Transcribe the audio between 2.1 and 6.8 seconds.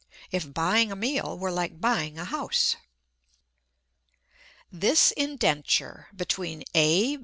A HOUSE This Indenture between